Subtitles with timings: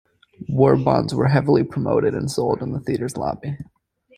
[0.49, 3.59] War bonds were heavily promoted and sold in the theater's lobby.